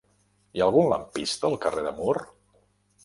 [0.53, 2.17] Hi ha algun lampista al carrer de Mur?